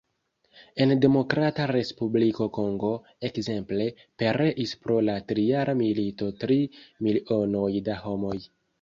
En 0.85 0.93
Demokrata 1.03 1.67
Respubliko 1.71 2.47
Kongo, 2.57 2.91
ekzemple, 3.31 3.89
pereis 4.23 4.75
pro 4.87 4.99
la 5.11 5.21
trijara 5.35 5.79
milito 5.85 6.35
tri 6.45 6.61
milionoj 7.07 7.75
da 7.91 8.05
homoj. 8.07 8.39